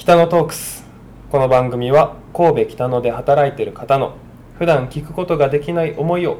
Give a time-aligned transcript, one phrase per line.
[0.00, 0.82] 北野トークス。
[1.30, 4.14] この番組は神戸北野で働いている方の
[4.58, 6.38] 普段聞くことができない思いを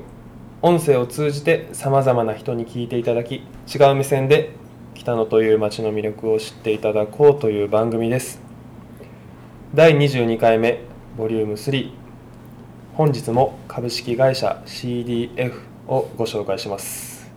[0.63, 4.55] 音声を通じてさまざまな人に聞いていただき違う目線で
[4.95, 8.41] 北野という街の魅力を知っていただこうという番組です。
[9.75, 10.81] 第22回目
[11.19, 11.93] ボリューム3
[12.95, 15.53] 本日も株式会社 CDF
[15.87, 17.31] をご紹介します。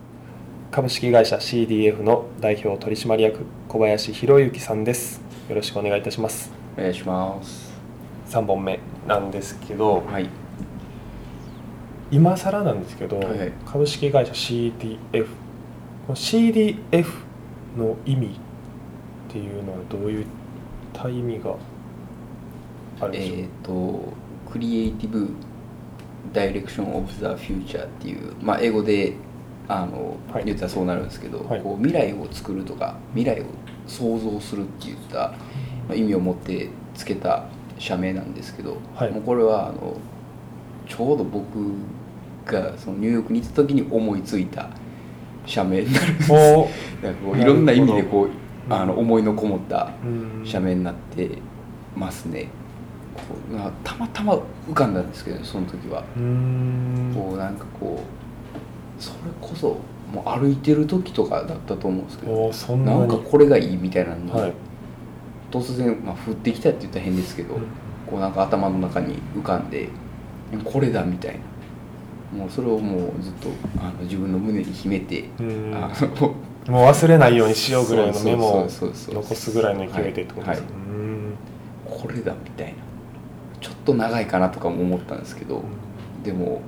[0.70, 5.23] 株式会社 CDF の代表取締役小林博之さんです。
[5.48, 6.50] よろしくお願いいたします。
[6.78, 7.70] お願いします。
[8.30, 10.30] 3本目なんですけどはい。
[12.10, 13.38] 今更なんですけど、はい。
[13.38, 15.26] はい株式会社 CDF
[16.06, 17.04] この CDF
[17.76, 18.30] の意味っ
[19.30, 20.26] ていうのはどういっ
[20.94, 21.56] た意味が
[23.02, 24.12] あるでしょう、っ、と
[24.50, 25.28] クリエイティブ・
[26.32, 29.12] ダイレクション・オブ・ザ・フューチャーっていう、まあ、英語で
[29.68, 30.44] あの、はい。
[30.46, 31.60] 言ったらそうなるんですけど、はい。
[31.60, 33.44] こう未来を作るとか未来を
[33.86, 35.34] 想像するっていった、ま
[35.90, 37.46] あ意味を持ってつけた
[37.78, 39.10] 社名なんですけど、はい。
[39.10, 39.96] もうこれはあの
[40.88, 41.72] ちょうど僕
[42.44, 44.68] がそのニューヨークに行った時に思いついた
[45.46, 46.28] 社名になるんです。
[46.30, 46.68] こ
[47.32, 48.30] ういろんな意味でこう
[48.68, 50.46] どあの思いのこもったうん。
[50.46, 51.30] 社名になって
[51.96, 52.48] ますね。
[53.14, 56.04] こうなたまたま浮かんだんですけどその時は。
[56.16, 57.12] うーん。
[57.14, 58.00] こうなんかこ
[58.98, 59.78] うそれこそ
[60.14, 63.00] もう歩いてる時とかだったと思うんですけどそんなに。
[63.00, 64.48] なんかこれがいいみたいなのはい。
[64.48, 64.54] が
[65.50, 67.60] 突然、まあ、降ってきたって言ったら変ですけど、うん。
[68.08, 69.88] こうなんか頭の中に浮かんで
[70.64, 72.38] これだみたいな。
[72.38, 73.48] もうそれをもうずっと
[73.78, 75.72] あの自分の胸に秘めて、うん。
[75.74, 75.90] あ
[76.20, 76.34] の
[76.72, 80.72] もう忘れないようにしようぐらいのメモを残すぐらいの勢いでってことですね、は
[81.88, 82.00] うーん。
[82.02, 82.74] これだみたいな。
[83.60, 85.62] ちょっと長いかなとかも思ったんですけど、
[86.22, 86.62] でも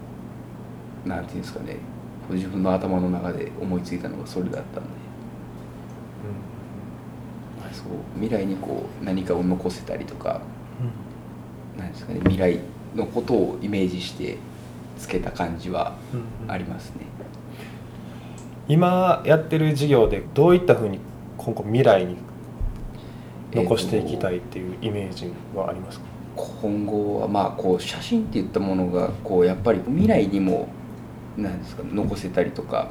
[1.05, 1.77] なんていうんですかね
[2.35, 4.91] 自分の頭の中で思いついたのがそれだったんで、
[7.61, 10.41] まあそう未来にこう何かを残せたりとか
[11.79, 11.93] なん。
[11.93, 12.59] ですかね未来
[12.95, 14.39] のことをイメージして
[14.99, 16.51] つけた感じはうんうん。
[16.51, 17.07] ありますね。
[18.69, 20.99] 今やってる事業でどういったふうに
[21.39, 22.17] 今後未来に
[23.53, 30.69] 残していきたいっていうイメージはありますか、今後はまあこう写真っていったものがこうやっぱり未来にも
[31.37, 32.89] なんですか残せたりとか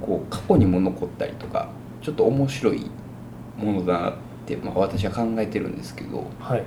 [0.00, 1.70] こう過去にも残ったりとか
[2.02, 2.90] ちょっと面白い
[3.56, 4.14] ものだなっ
[4.46, 6.62] て、まあ、私は考えてるんですけどはい。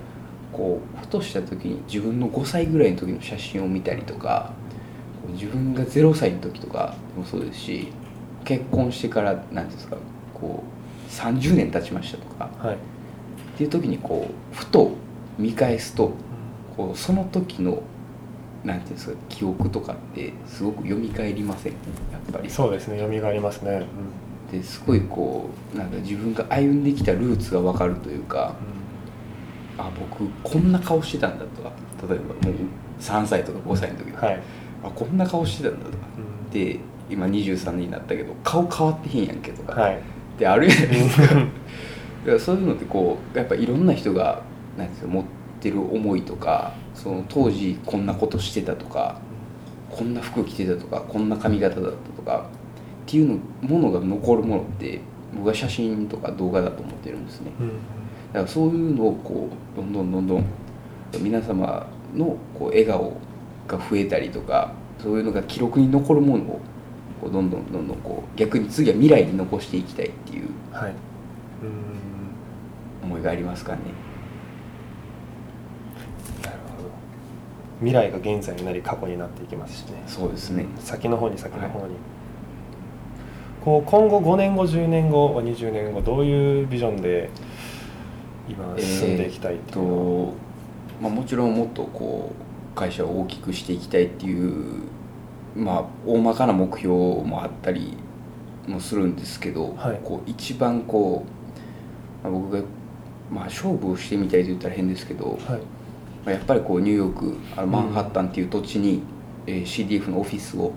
[0.54, 4.54] こうふとした時に自分の5歳ぐらいの時の写真を見たりとか
[5.34, 7.90] 自分が0歳の時とかもそうですし
[8.46, 9.98] 結婚してから何ですか
[10.34, 12.76] こう30年経ちましたとかはい。
[12.76, 12.78] っ
[13.58, 14.92] ていう時にこうふと
[15.38, 16.14] 見返すと
[16.76, 17.82] こうその時の
[18.68, 21.72] なんていうんですか記憶とかってすごく蘇りません？
[21.74, 21.78] や
[22.20, 22.50] っぱり。
[22.50, 23.86] そうですね蘇りますね、
[24.52, 28.56] ですごいこうなんか自分が歩んできたルーツが分かるというか
[29.78, 31.72] あ僕こんな顔してたんだとか
[32.10, 32.56] 例えばもう
[33.00, 34.40] 3歳とか5歳の時うん、はい、
[34.84, 35.98] あこんな顔してたんだとか。
[36.18, 36.52] うん。
[36.52, 36.80] で
[37.10, 40.00] 今23になったけど顔変わってへんやんけとか、はい。
[40.38, 41.36] であるじゃないですか。
[42.40, 44.42] そういうのってこうやっぱいろんな人が
[44.78, 45.30] なんですか持って
[45.72, 49.20] る思いとかその当時こんなことしてたとか
[49.90, 52.50] こんな服着てたとかこんな髪型だったとか
[53.08, 55.00] っていうのものが残るものって
[55.34, 57.52] 僕は写真とか動画だと思ってるんですね。
[57.60, 57.68] うん。
[57.68, 57.74] だ
[58.34, 60.46] からそういうのをこうどんどんどんどん
[61.20, 63.18] 皆様のこう笑顔
[63.68, 66.62] が増えたりとかそういうのが記録に残るものを
[67.22, 70.50] こうどんどんどんどんこう逆に次は未来に残していきたいっていう
[73.04, 73.80] 思いがありますかね。
[76.44, 76.90] なるほど
[77.80, 80.04] 未来が現在になり過去になっていきますしね。
[80.08, 80.66] そうですね。
[80.80, 81.96] 先の方に先の方に、
[83.64, 87.30] こう今後5年後10年後20年後どういうビジョンで
[88.50, 90.34] 今進んでいきたいっていと
[91.02, 94.84] まあもちろんもっとこう会社を大きくしていきたいっていう
[95.56, 97.98] まあ大まかな目標もあったり
[98.68, 100.00] もするんですけど、はい。
[100.04, 101.26] こう一番こ
[102.24, 102.62] う、まあ、僕が
[103.32, 105.38] まあ勝負をしてみたいと言ったら変ですけど、はい。
[105.40, 105.60] まあ
[106.32, 109.02] やっぱりこうニューヨークあのマンハッタンっていう土地に、
[109.46, 110.74] えー CDF のオフィスを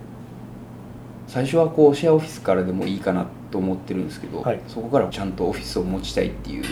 [1.30, 4.60] 最初はこうシェアオフィスからでもいいかなと思ってるんですけど、はい。
[4.66, 6.64] そこからちゃんとオフィスを持ちたいっていう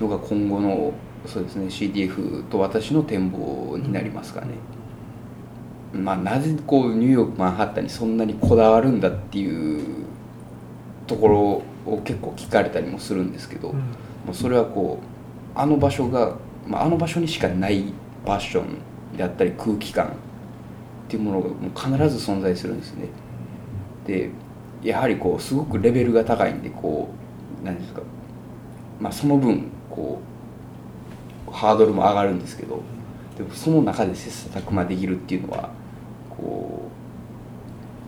[0.00, 0.92] のが今後の
[1.26, 4.54] そうですね CDF と私の展望になりますかね。
[5.92, 10.06] まあ、なぜこうニューヨークマンハッタンにそんなにこだわるんだっていう
[11.08, 11.40] ところ
[11.92, 13.74] を結構聞かれたりもするんですけど、
[14.28, 14.34] うん。
[14.34, 16.36] それはこうあの場所が、
[16.68, 17.92] まあ、あの場所にしかない
[18.24, 20.10] パッションであったり空気感っ
[21.08, 23.08] ていうものがもう必ず存在するんですね。
[24.06, 24.30] で
[24.82, 27.08] やはりこうすごくレベルが高いんでこ
[27.62, 28.02] う何ですか。
[29.00, 30.20] まあその分こ
[31.48, 32.82] うハードルも上がるんですけど
[33.36, 35.70] でもその中で切磋琢磨できるっていうのは
[36.30, 36.90] こ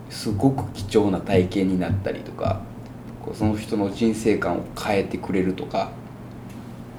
[0.09, 2.61] うすごく貴重な体験になったりとか
[3.23, 5.91] こうその人の人生観を変えてくれるとか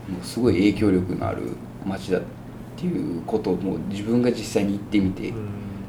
[0.09, 1.57] もうすごい影響力のある
[1.87, 2.21] 街だ
[2.79, 5.35] っていうことをもう自分が実際に行ってみて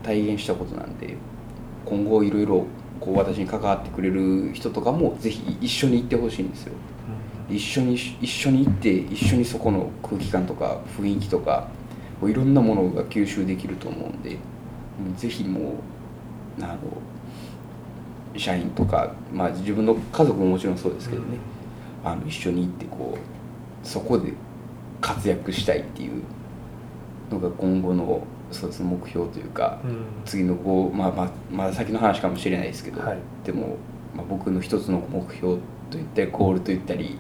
[0.02, 1.18] 体現したことなんで
[1.86, 2.66] 今後いろいろ
[3.00, 6.74] こう私に関わってくれる人とかもぜひ一緒に行ってほしいんですよ。
[7.48, 11.68] 一緒に一緒に行って一緒にそこの空気感とか雰囲気とか
[12.24, 14.38] いろんなものが吸収できると思うんで
[15.16, 15.76] ぜひも
[16.60, 16.78] うあの
[18.38, 21.38] 社員とか、まあ、自分の家族ももちろんそうですけどね、
[22.04, 24.34] あの一緒に行ってこうそこで
[25.02, 26.22] 活躍したいっていう
[27.32, 30.06] のが今後のそうです目標というか、うん。
[30.26, 33.18] 次のこう、まあ、まあまだ先の話かもしれないですけど、はい。
[33.44, 33.78] でも、
[34.16, 35.58] まあ、僕の一つの目標
[35.90, 37.18] といったりゴールといったり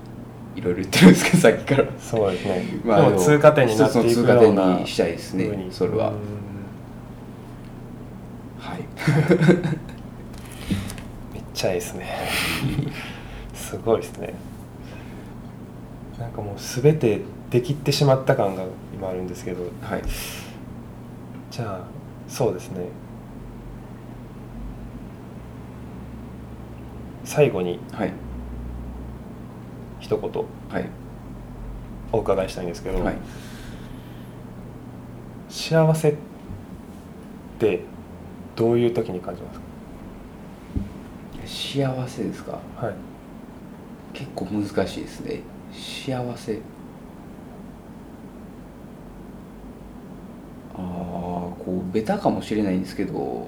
[0.55, 1.87] いろいろ言ってるんですけど さっきから。
[1.99, 6.09] そうですね、まあでも通過点になっていく一つの通過点ようなにしたいですねそれは。
[6.09, 6.39] うん
[8.59, 8.79] はい。
[11.33, 12.07] めっちゃいいですね。
[13.53, 14.33] すごいですね。
[16.19, 18.63] なんかもう全てできてしまった感が
[18.93, 19.63] 今あるんですけど。
[19.81, 20.03] はい。
[21.49, 21.87] じゃあ
[22.27, 22.85] そうですね。
[27.23, 28.13] 最後にはい。
[29.99, 30.31] 一言
[30.69, 30.89] はい。
[32.11, 33.17] お伺いしたいんですけど、はい。
[35.49, 36.15] 幸せっ
[37.59, 37.81] て
[38.55, 39.59] どういう時に感じます
[41.77, 42.85] 幸せですかか？
[42.85, 42.95] はい。
[44.13, 45.41] 結構難しいですね。
[45.71, 46.59] 幸せ
[50.75, 50.81] ああ
[51.69, 53.47] こうベタかもしれないんですけど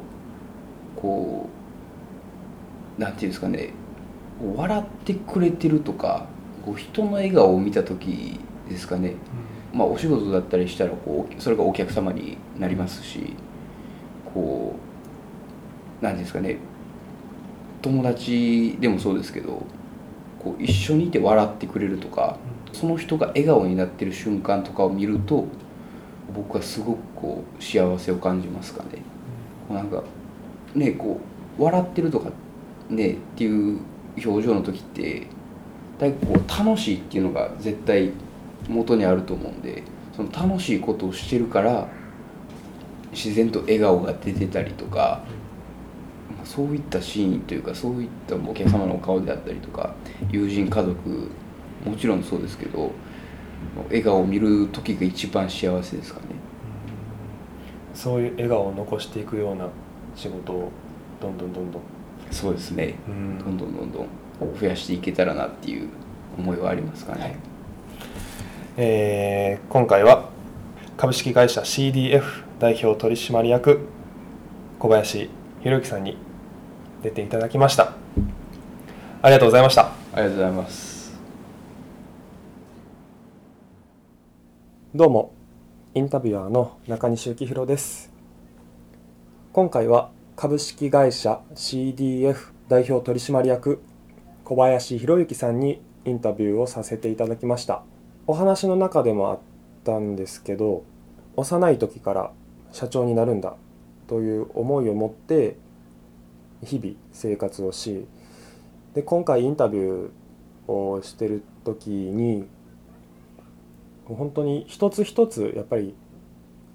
[0.96, 1.50] こ
[2.98, 3.74] うなんていうんですかね
[4.56, 6.28] 笑ってくれてるとか
[6.64, 8.40] こう人の笑顔を見た時
[8.70, 9.16] ですかね。
[9.74, 13.36] まあお仕事だったりしたらこうそれがお客様になりますし
[14.34, 14.76] こ
[16.00, 16.58] うなんていうんですかね。
[17.82, 19.66] 友達でもそうですけど
[20.38, 22.38] こう一緒にいて笑ってくれるとか
[22.72, 25.46] その人が笑顔になってる瞬間とかを見ると
[26.34, 29.02] 僕はすごくこう幸せを感じますかね。
[29.68, 30.04] こうなんか
[30.76, 31.20] ねこ
[31.60, 32.30] う笑ってるとか
[32.90, 33.80] ねっていう
[34.26, 35.28] 表情の時って
[36.00, 38.12] 大体こう楽しいっていうのが絶対
[38.68, 39.84] 元にあると思うんで
[40.16, 41.88] その楽しいことをしてるから
[43.12, 45.24] 自然と笑顔が出てたりとか
[46.36, 49.94] まあそういったシーンというかそういったお客様のお顔であったりとか
[50.32, 51.30] 友人家族
[51.86, 52.92] もちろんそうですけど
[53.88, 56.26] 笑顔を見る時が一番幸せですかね。
[57.94, 59.68] そういう笑顔を残していくような
[60.16, 60.72] 仕事を
[61.22, 61.82] どんどんどんどん。
[62.32, 62.96] そうですね。
[63.08, 63.40] うん。
[63.40, 64.08] どんどんどんどん
[64.60, 65.88] 増やしていけたらなっていう
[66.38, 67.38] 思いはありますかね、
[68.78, 70.30] えー今回は
[70.98, 73.80] 株式会社 CDF 代表取締役
[74.80, 75.30] 小林
[75.62, 76.18] 博之さんに
[77.04, 77.94] 出ていただきました。
[79.24, 79.84] ありがとうございました。
[80.14, 80.91] ありがとうございます
[84.94, 85.32] どうも
[85.96, 88.12] インタビュアーの中西幸宏です。
[89.54, 93.82] 今回は株式会社 CDF 代表取締役
[94.44, 97.84] 小林博之さんにインタビューをさせていただきました。
[98.28, 99.40] お話の中でもあっ
[99.86, 100.84] たんですけど
[101.38, 102.34] 幼い時から
[102.74, 103.56] 社長になるんだ
[104.08, 105.56] という思いを持って
[106.66, 108.08] 日々生活をし
[108.94, 112.46] で今回インタビューをしてる時に
[114.06, 115.96] 本当に一つ一つやっぱり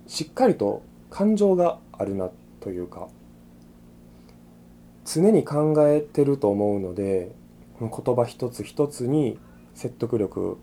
[0.06, 2.30] しっかりと感情があるな
[2.60, 3.08] というか
[5.04, 7.32] 常に考えてると思うので
[7.80, 9.38] 言葉一つ一つに
[9.74, 10.58] 説得力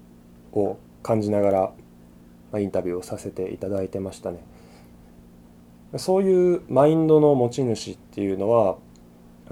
[0.52, 1.74] を感じなが
[2.54, 4.40] らインタビューをさせていただいてましたね。
[5.98, 8.78] そういうマインドの持ち主っていうのは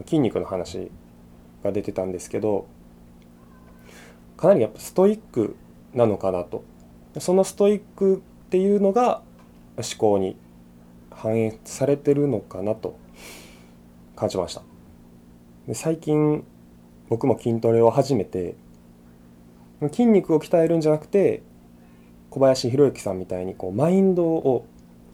[0.06, 0.89] 筋肉の話
[1.63, 2.65] が出てたんですけど
[4.38, 5.56] かなりやっぱストイック
[5.94, 6.63] なのかなと。
[7.20, 9.22] そのストイックっていうのが
[9.77, 10.38] 思考に
[11.12, 12.98] 反映されてるのかなと
[14.15, 14.62] 感じました。
[15.68, 16.44] で最近
[17.10, 18.56] 僕も筋トレを始めて
[19.82, 21.41] 筋肉を鍛えるんじゃなくて
[22.30, 24.65] 小林博之さんみたいにこうマインドを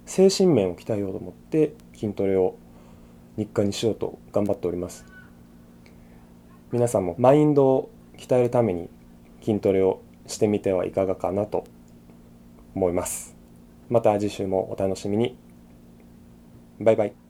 [0.06, 2.56] 精神面を鍛えようと思って筋トレを
[3.38, 5.06] 日課にしようと頑張っております。
[6.72, 8.90] 皆さんもマインドを鍛えるために
[9.42, 11.66] 筋トレをしてみてはいかがかなと
[12.78, 13.36] 思います。
[13.90, 15.36] また次週もお楽しみに。
[16.80, 17.27] バイバイ。